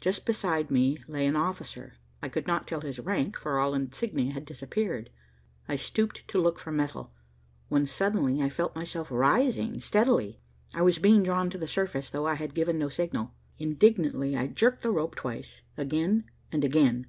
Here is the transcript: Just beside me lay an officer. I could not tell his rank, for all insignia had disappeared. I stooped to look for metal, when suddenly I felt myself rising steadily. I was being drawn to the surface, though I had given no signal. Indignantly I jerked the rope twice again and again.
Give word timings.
Just 0.00 0.24
beside 0.24 0.70
me 0.70 0.96
lay 1.08 1.26
an 1.26 1.36
officer. 1.36 1.98
I 2.22 2.30
could 2.30 2.46
not 2.46 2.66
tell 2.66 2.80
his 2.80 2.98
rank, 2.98 3.36
for 3.36 3.58
all 3.58 3.74
insignia 3.74 4.32
had 4.32 4.46
disappeared. 4.46 5.10
I 5.68 5.76
stooped 5.76 6.26
to 6.28 6.40
look 6.40 6.58
for 6.58 6.72
metal, 6.72 7.12
when 7.68 7.84
suddenly 7.84 8.40
I 8.40 8.48
felt 8.48 8.74
myself 8.74 9.10
rising 9.10 9.78
steadily. 9.80 10.40
I 10.74 10.80
was 10.80 10.96
being 10.96 11.22
drawn 11.22 11.50
to 11.50 11.58
the 11.58 11.66
surface, 11.68 12.08
though 12.08 12.26
I 12.26 12.36
had 12.36 12.54
given 12.54 12.78
no 12.78 12.88
signal. 12.88 13.34
Indignantly 13.58 14.34
I 14.38 14.46
jerked 14.46 14.82
the 14.82 14.90
rope 14.90 15.16
twice 15.16 15.60
again 15.76 16.24
and 16.50 16.64
again. 16.64 17.06